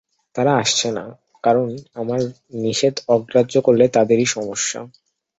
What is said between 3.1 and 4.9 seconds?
অগ্রাহ্য করলে তাদেরই সমস্যা।